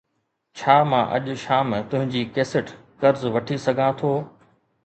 [0.59, 4.11] ڇا مان اڄ شام تنهنجي ڪيسٽ قرض وٺي سگهان ٿو؟